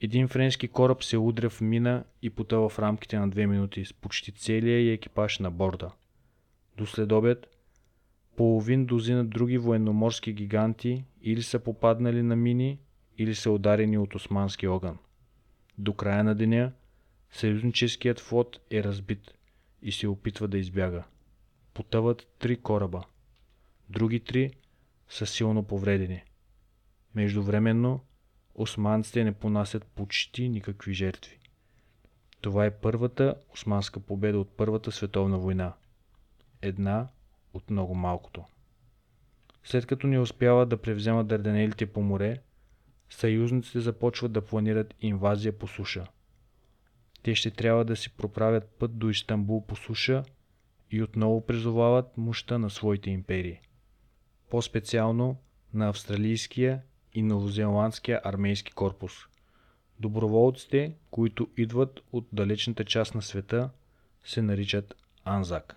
Един 0.00 0.28
френски 0.28 0.68
кораб 0.68 1.04
се 1.04 1.18
удря 1.18 1.50
в 1.50 1.60
мина 1.60 2.04
и 2.22 2.30
потъва 2.30 2.68
в 2.68 2.78
рамките 2.78 3.18
на 3.18 3.30
две 3.30 3.46
минути 3.46 3.84
с 3.84 3.92
почти 3.92 4.32
целия 4.32 4.80
и 4.80 4.92
екипаж 4.92 5.38
на 5.38 5.50
борда. 5.50 5.92
До 6.76 6.86
следобед 6.86 7.46
половин 8.36 8.86
дозина 8.86 9.24
други 9.24 9.58
военноморски 9.58 10.32
гиганти 10.32 11.04
или 11.22 11.42
са 11.42 11.58
попаднали 11.58 12.22
на 12.22 12.36
мини, 12.36 12.78
или 13.18 13.34
са 13.34 13.50
ударени 13.50 13.98
от 13.98 14.14
османски 14.14 14.66
огън. 14.66 14.98
До 15.78 15.94
края 15.94 16.24
на 16.24 16.34
деня 16.34 16.72
съюзническият 17.30 18.20
флот 18.20 18.60
е 18.70 18.84
разбит 18.84 19.34
и 19.82 19.92
се 19.92 20.08
опитва 20.08 20.48
да 20.48 20.58
избяга. 20.58 21.04
Потъват 21.76 22.26
три 22.38 22.56
кораба. 22.56 23.04
Други 23.88 24.20
три 24.20 24.50
са 25.08 25.26
силно 25.26 25.62
повредени. 25.62 26.24
Междувременно 27.14 28.04
османците 28.54 29.24
не 29.24 29.32
понасят 29.32 29.84
почти 29.84 30.48
никакви 30.48 30.94
жертви. 30.94 31.38
Това 32.40 32.66
е 32.66 32.78
първата 32.78 33.34
османска 33.54 34.00
победа 34.00 34.38
от 34.38 34.56
Първата 34.56 34.92
световна 34.92 35.38
война. 35.38 35.72
Една 36.62 37.08
от 37.54 37.70
много 37.70 37.94
малкото. 37.94 38.44
След 39.64 39.86
като 39.86 40.06
не 40.06 40.20
успяват 40.20 40.68
да 40.68 40.82
превземат 40.82 41.26
Дарданелите 41.26 41.86
по 41.86 42.02
море, 42.02 42.38
съюзниците 43.10 43.80
започват 43.80 44.32
да 44.32 44.44
планират 44.44 44.94
инвазия 45.00 45.58
по 45.58 45.66
суша. 45.66 46.06
Те 47.22 47.34
ще 47.34 47.50
трябва 47.50 47.84
да 47.84 47.96
си 47.96 48.16
проправят 48.16 48.68
път 48.78 48.98
до 48.98 49.08
Истанбул 49.08 49.66
по 49.66 49.76
суша 49.76 50.24
и 50.90 51.02
отново 51.02 51.46
призовават 51.46 52.16
мощта 52.16 52.58
на 52.58 52.70
своите 52.70 53.10
империи. 53.10 53.60
По-специално 54.50 55.36
на 55.74 55.88
австралийския 55.88 56.82
и 57.14 57.22
новозеландския 57.22 58.20
армейски 58.24 58.72
корпус. 58.72 59.12
Доброволците, 60.00 60.94
които 61.10 61.48
идват 61.56 62.00
от 62.12 62.28
далечната 62.32 62.84
част 62.84 63.14
на 63.14 63.22
света, 63.22 63.70
се 64.24 64.42
наричат 64.42 64.94
Анзак. 65.24 65.76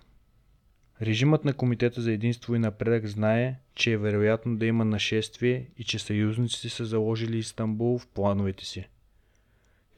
Режимът 1.02 1.46
на 1.46 1.54
Комитета 1.54 2.02
за 2.02 2.12
единство 2.12 2.56
и 2.56 2.60
напредък 2.60 3.08
знае, 3.08 3.60
че 3.76 3.92
е 3.92 3.98
вероятно 3.98 4.58
да 4.58 4.66
има 4.66 4.86
нашествие 4.86 5.68
и 5.78 5.84
че 5.84 6.00
съюзниците 6.00 6.70
са 6.70 6.86
заложили 6.86 7.38
Истанбул 7.38 8.00
в 8.00 8.08
плановете 8.08 8.66
си. 8.66 8.88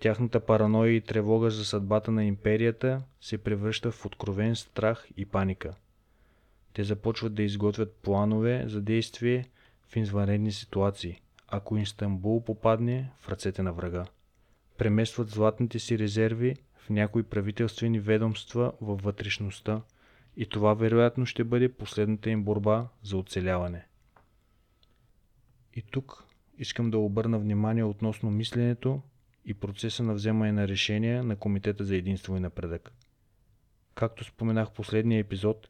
Тяхната 0.01 0.39
параноя 0.39 0.91
и 0.91 1.01
тревога 1.01 1.49
за 1.49 1.65
съдбата 1.65 2.11
на 2.11 2.25
империята 2.25 3.01
се 3.21 3.37
превръща 3.37 3.91
в 3.91 4.05
откровен 4.05 4.55
страх 4.55 5.07
и 5.17 5.25
паника. 5.25 5.73
Те 6.73 6.83
започват 6.83 7.33
да 7.33 7.43
изготвят 7.43 7.93
планове 7.93 8.63
за 8.67 8.81
действие 8.81 9.45
в 9.87 9.95
извънредни 9.95 10.51
ситуации, 10.51 11.21
ако 11.47 11.77
Истанбул 11.77 12.43
попадне 12.43 13.11
в 13.19 13.29
ръцете 13.29 13.63
на 13.63 13.73
врага. 13.73 14.05
Преместват 14.77 15.29
златните 15.29 15.79
си 15.79 15.99
резерви 15.99 16.55
в 16.75 16.89
някои 16.89 17.23
правителствени 17.23 17.99
ведомства 17.99 18.71
във 18.81 19.01
вътрешността– 19.01 19.81
и 20.37 20.45
това 20.45 20.73
вероятно 20.73 21.25
ще 21.25 21.43
бъде 21.43 21.73
последната 21.73 22.29
им 22.29 22.43
борба 22.43 22.87
за 23.03 23.17
оцеляване. 23.17 23.85
И 25.73 25.81
тук 25.81 26.23
искам 26.57 26.91
да 26.91 26.97
обърна 26.97 27.39
внимание 27.39 27.83
относно 27.83 28.31
мисленето 28.31 29.01
и 29.45 29.53
процеса 29.53 30.03
на 30.03 30.13
вземане 30.13 30.51
на 30.51 30.67
решения 30.67 31.23
на 31.23 31.35
Комитета 31.35 31.83
за 31.83 31.95
единство 31.95 32.37
и 32.37 32.39
напредък. 32.39 32.91
Както 33.95 34.23
споменах 34.23 34.69
в 34.69 34.73
последния 34.73 35.19
епизод, 35.19 35.69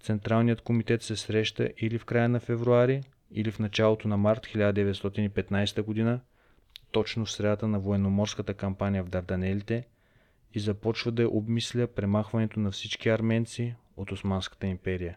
Централният 0.00 0.60
комитет 0.60 1.02
се 1.02 1.16
среща 1.16 1.70
или 1.78 1.98
в 1.98 2.04
края 2.04 2.28
на 2.28 2.40
февруари, 2.40 3.02
или 3.30 3.50
в 3.50 3.58
началото 3.58 4.08
на 4.08 4.16
март 4.16 4.46
1915 4.46 5.82
година, 5.82 6.20
точно 6.90 7.24
в 7.24 7.32
средата 7.32 7.68
на 7.68 7.80
военноморската 7.80 8.54
кампания 8.54 9.04
в 9.04 9.08
Дарданелите 9.08 9.86
и 10.54 10.60
започва 10.60 11.12
да 11.12 11.28
обмисля 11.28 11.86
премахването 11.86 12.60
на 12.60 12.70
всички 12.70 13.08
арменци 13.08 13.74
от 13.96 14.12
Османската 14.12 14.66
империя. 14.66 15.16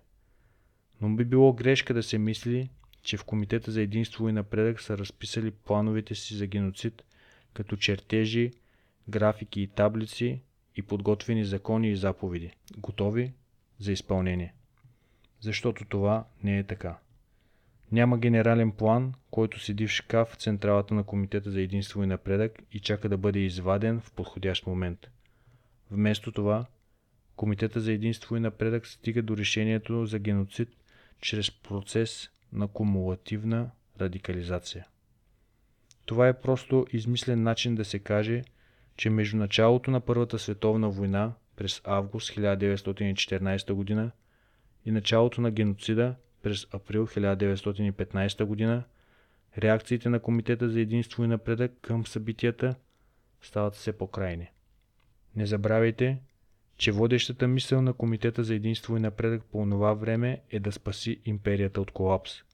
Но 1.01 1.15
би 1.15 1.25
било 1.25 1.53
грешка 1.53 1.93
да 1.93 2.03
се 2.03 2.17
мисли, 2.17 2.69
че 3.01 3.17
в 3.17 3.23
Комитета 3.23 3.71
за 3.71 3.81
единство 3.81 4.29
и 4.29 4.31
напредък 4.31 4.81
са 4.81 4.97
разписали 4.97 5.51
плановете 5.51 6.15
си 6.15 6.35
за 6.35 6.47
геноцид 6.47 7.03
като 7.53 7.75
чертежи, 7.75 8.51
графики 9.09 9.62
и 9.62 9.67
таблици 9.67 10.41
и 10.75 10.81
подготвени 10.81 11.45
закони 11.45 11.91
и 11.91 11.95
заповеди, 11.95 12.51
готови 12.77 13.33
за 13.79 13.91
изпълнение. 13.91 14.53
Защото 15.41 15.85
това 15.85 16.25
не 16.43 16.59
е 16.59 16.63
така. 16.63 16.97
Няма 17.91 18.17
генерален 18.17 18.71
план, 18.71 19.13
който 19.31 19.59
седи 19.59 19.88
в 19.88 19.91
шкаф 19.91 20.29
в 20.29 20.35
централата 20.35 20.93
на 20.93 21.03
Комитета 21.03 21.51
за 21.51 21.62
единство 21.62 22.03
и 22.03 22.07
напредък 22.07 22.59
и 22.71 22.79
чака 22.79 23.09
да 23.09 23.17
бъде 23.17 23.39
изваден 23.39 23.99
в 24.01 24.12
подходящ 24.12 24.67
момент. 24.67 25.07
Вместо 25.91 26.31
това, 26.31 26.65
Комитета 27.35 27.79
за 27.79 27.91
единство 27.91 28.35
и 28.35 28.39
напредък 28.39 28.88
стига 28.88 29.21
до 29.21 29.38
решението 29.38 30.05
за 30.05 30.19
геноцид 30.19 30.69
чрез 31.21 31.51
процес 31.51 32.29
на 32.53 32.67
кумулативна 32.67 33.71
радикализация. 34.01 34.88
Това 36.10 36.28
е 36.28 36.39
просто 36.39 36.88
измислен 36.91 37.43
начин 37.43 37.76
да 37.76 37.86
се 37.86 38.00
каже, 38.00 38.43
че 38.98 39.10
между 39.10 39.38
началото 39.38 39.91
на 39.91 40.00
Първата 40.00 40.39
световна 40.39 40.89
война 40.89 41.34
през 41.56 41.82
август 41.84 42.32
1914 42.32 43.95
г. 43.95 44.12
и 44.86 44.91
началото 44.91 45.41
на 45.41 45.52
геноцида 45.52 46.15
през 46.43 46.67
април 46.74 47.08
1915 47.08 48.58
г. 48.67 48.84
реакциите 49.58 50.10
на 50.10 50.19
Комитета 50.19 50.69
за 50.69 50.80
единство 50.80 51.24
и 51.24 51.28
напредък 51.28 51.72
към 51.82 52.08
събитията 52.08 52.76
стават 53.41 53.76
все 53.76 53.91
по-крайни. 53.91 54.52
Не 55.36 55.45
забравяйте, 55.45 56.17
че 56.78 56.91
водещата 56.91 57.48
мисъл 57.48 57.82
на 57.82 57.93
Комитета 57.93 58.43
за 58.43 58.56
единство 58.56 58.98
и 58.98 59.00
напредък 59.00 59.43
по 59.43 59.67
това 59.69 59.93
време 59.93 60.41
е 60.50 60.60
да 60.60 60.72
спаси 60.72 61.22
империята 61.26 61.82
от 61.82 61.91
колапс. 61.91 62.48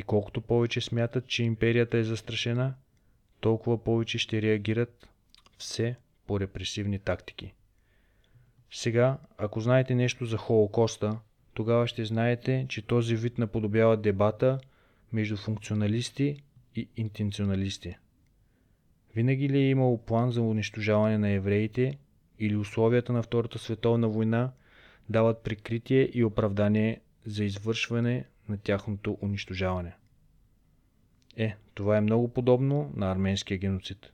И 0.00 0.02
колкото 0.02 0.40
повече 0.40 0.80
смятат, 0.80 1.26
че 1.26 1.44
империята 1.44 1.98
е 1.98 2.04
застрашена, 2.04 2.74
толкова 3.40 3.84
повече 3.84 4.18
ще 4.18 4.42
реагират 4.42 5.08
все 5.58 5.96
по 6.26 6.40
репресивни 6.40 6.98
тактики. 6.98 7.52
Сега, 8.70 9.18
ако 9.38 9.60
знаете 9.60 9.94
нещо 9.94 10.24
за 10.24 10.36
Холокоста, 10.36 11.18
тогава 11.54 11.86
ще 11.86 12.04
знаете, 12.04 12.66
че 12.68 12.86
този 12.86 13.16
вид 13.16 13.38
наподобява 13.38 13.96
дебата 13.96 14.58
между 15.12 15.36
функционалисти 15.36 16.42
и 16.76 16.88
интенционалисти. 16.96 17.96
Винаги 19.14 19.48
ли 19.48 19.58
е 19.58 19.70
имало 19.70 19.98
план 19.98 20.30
за 20.30 20.42
унищожаване 20.42 21.18
на 21.18 21.28
евреите 21.28 21.98
или 22.38 22.56
условията 22.56 23.12
на 23.12 23.22
Втората 23.22 23.58
световна 23.58 24.08
война 24.08 24.52
дават 25.08 25.42
прикритие 25.42 26.10
и 26.14 26.24
оправдание 26.24 27.00
за 27.26 27.44
извършване 27.44 28.24
на 28.50 28.58
тяхното 28.58 29.18
унищожаване. 29.22 29.96
Е, 31.36 31.56
това 31.74 31.96
е 31.96 32.00
много 32.00 32.28
подобно 32.28 32.92
на 32.96 33.12
арменския 33.12 33.58
геноцид. 33.58 34.12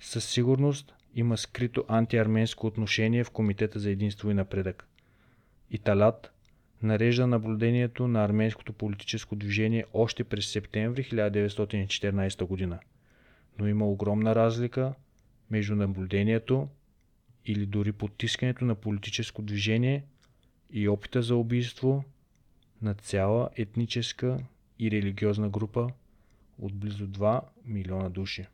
Със 0.00 0.24
сигурност 0.24 0.94
има 1.14 1.36
скрито 1.36 1.84
антиарменско 1.88 2.66
отношение 2.66 3.24
в 3.24 3.30
Комитета 3.30 3.78
за 3.78 3.90
единство 3.90 4.30
и 4.30 4.34
напредък. 4.34 4.88
Италат 5.70 6.32
нарежда 6.82 7.26
наблюдението 7.26 8.08
на 8.08 8.24
арменското 8.24 8.72
политическо 8.72 9.36
движение 9.36 9.84
още 9.92 10.24
през 10.24 10.46
септември 10.46 11.04
1914 11.04 12.44
година. 12.44 12.78
Но 13.58 13.68
има 13.68 13.88
огромна 13.88 14.34
разлика 14.34 14.94
между 15.50 15.74
наблюдението 15.76 16.68
или 17.46 17.66
дори 17.66 17.92
потискането 17.92 18.64
на 18.64 18.74
политическо 18.74 19.42
движение 19.42 20.04
и 20.70 20.88
опита 20.88 21.22
за 21.22 21.36
убийство 21.36 22.04
на 22.82 22.94
цяла 22.94 23.50
етническа 23.56 24.38
и 24.78 24.90
религиозна 24.90 25.48
група 25.48 25.90
от 26.62 26.74
близо 26.74 27.06
2 27.06 27.42
милиона 27.64 28.10
души. 28.10 28.46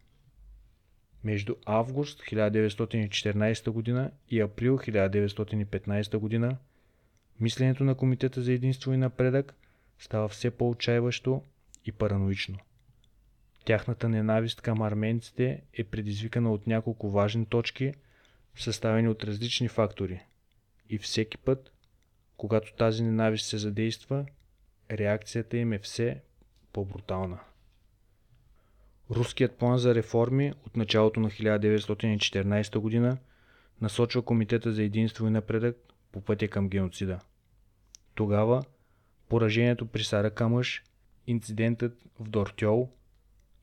Между 1.25 1.55
август 1.67 2.23
1914 2.23 3.95
г. 3.95 4.11
и 4.29 4.41
април 4.41 4.79
1915 4.79 6.41
г. 6.41 6.57
мисленето 7.41 7.85
на 7.85 7.95
Комитета 7.95 8.43
за 8.43 8.53
единство 8.53 8.93
и 8.93 8.97
напредък 8.97 9.55
става 9.99 10.29
все 10.29 10.51
по-отчаиващо 10.51 11.43
и 11.87 11.93
параноично. 11.93 12.59
Тяхната 13.65 14.09
ненавист 14.09 14.61
към 14.61 14.83
арменците 14.83 15.63
е 15.73 15.85
предизвикана 15.85 16.53
от 16.53 16.67
няколко 16.67 17.11
важни 17.11 17.47
точки– 17.47 17.95
съставени 18.57 19.09
от 19.09 19.25
различни 19.25 19.69
фактори. 19.69 20.21
И 20.91 20.99
всеки 20.99 21.39
път, 21.39 21.73
когато 22.41 22.75
тази 22.75 23.03
ненавист 23.03 23.47
се 23.47 23.59
задейства, 23.59 24.27
реакцията 24.91 25.57
им 25.57 25.73
е 25.73 25.79
все 25.79 26.21
по-брутална. 26.73 27.39
Руският 29.11 29.57
план 29.57 29.79
за 29.79 29.95
реформи 29.95 30.53
от 30.67 30.77
началото 30.77 31.21
на 31.21 31.31
1914 31.31 32.79
година 32.79 33.19
насочва 33.81 34.23
Комитета 34.23 34.73
за 34.73 34.83
единство 34.83 35.27
и 35.27 35.31
напредък 35.31 35.77
по 36.13 36.21
пътя 36.21 36.49
към 36.49 36.69
геноцида. 36.69 37.21
Тогава 38.15 38.63
поражението 39.29 39.87
при 39.87 40.05
Сара 40.05 40.31
Камъш, 40.31 40.85
инцидентът 41.27 42.05
в 42.21 42.29
Дортьол, 42.29 42.91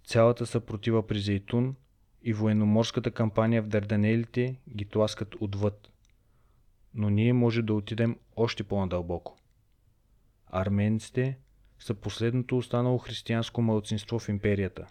цялата 0.05 0.45
съпротива 0.45 1.07
при 1.07 1.19
Зейтун 1.19 1.75
и 2.23 2.33
военноморската 2.33 3.11
кампания 3.11 3.61
в 3.61 3.67
Дарданелите 3.67 4.59
ги 4.75 4.85
тласкат 4.85 5.35
отвъд. 5.39 5.91
Но 6.97 7.09
ние 7.09 7.33
може 7.33 7.61
да 7.61 7.73
отидем 7.73 8.17
още 8.35 8.63
по-надълбоко. 8.63 9.37
Арменците 10.47 11.37
са 11.79 11.93
последното 11.93 12.57
останало 12.57 12.97
християнско 12.97 13.61
мълцинство 13.61 14.19
в 14.19 14.29
империята. 14.29 14.87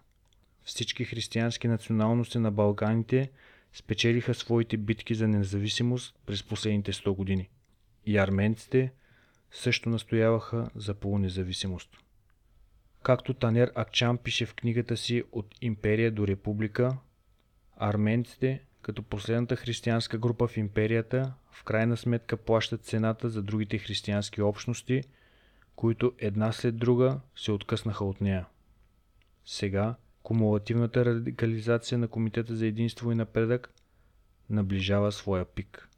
Всички 0.63 1.05
християнски 1.05 1.69
националности 1.69 2.39
на 2.39 2.51
Балканите 2.51 3.31
спечелиха 3.73 4.35
своите 4.35 4.77
битки 4.77 5.15
за 5.15 5.29
независимост 5.29 6.19
през 6.27 6.43
последните 6.43 6.93
100 6.93 7.15
години. 7.15 7.49
И 8.07 8.19
арменците 8.19 8.93
също 9.51 9.89
настояваха 9.89 10.71
за 10.75 10.95
полунезависимост. 10.95 11.97
Както 13.03 13.35
Танер 13.35 13.73
Акчан 13.75 14.19
пише 14.19 14.47
в 14.47 14.55
книгата 14.55 14.97
си 14.97 15.23
От 15.33 15.55
империя 15.61 16.11
до 16.11 16.27
република, 16.27 16.97
арменците, 17.77 18.63
като 18.83 19.03
последната 19.03 19.57
християнска 19.57 20.19
група 20.19 20.49
в 20.49 20.57
империята, 20.57 21.35
в 21.57 21.65
крайна 21.65 21.97
сметка 21.97 22.37
плащат 22.37 22.85
цената 22.85 23.29
за 23.29 23.43
другите 23.43 23.79
християнски 23.79 24.43
общности, 24.43 25.03
които 25.77 26.13
една 26.19 26.53
след 26.53 26.77
друга 26.77 27.21
се 27.37 27.53
откъснаха 27.53 28.05
от 28.05 28.21
нея. 28.21 28.47
Сега, 29.45 29.95
кумулативната 30.23 31.05
радикализация 31.05 31.99
на 31.99 32.09
Комитета 32.09 32.57
за 32.57 32.67
единство 32.67 33.13
и 33.13 33.15
напредък 33.15 33.73
наближава 34.51 35.13
своя 35.13 35.45
пик. 35.45 35.89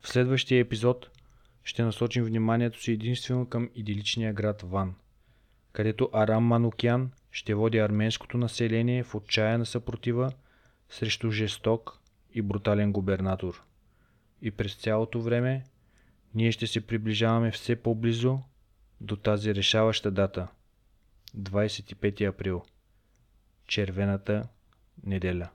В 0.00 0.08
следващия 0.08 0.60
епизод 0.60 1.10
ще 1.62 1.82
насочим 1.82 2.24
вниманието 2.24 2.82
си 2.82 2.92
единствено 2.92 3.46
към 3.46 3.70
идиличния 3.74 4.32
град 4.32 4.62
Ван, 4.62 4.94
където 5.72 6.10
Арам 6.12 6.44
Манукян 6.44 7.10
ще 7.30 7.54
води 7.54 7.78
арменското 7.78 8.38
население 8.38 9.02
в 9.02 9.14
отчаяна 9.14 9.66
съпротива 9.66 10.32
срещу 10.88 11.30
жесток 11.30 11.98
и 12.34 12.42
брутален 12.42 12.92
губернатор. 12.92 13.64
И 14.44 14.50
през 14.50 14.74
цялото 14.74 15.20
време 15.22 15.64
ние 16.34 16.52
ще 16.52 16.66
се 16.66 16.86
приближаваме 16.86 17.50
все 17.50 17.76
по-близо 17.76 18.38
до 19.00 19.16
тази 19.16 19.54
решаваща 19.54 20.10
дата 20.10 20.48
25 21.38 22.28
април 22.28 22.62
червената 23.66 24.48
неделя 25.04 25.48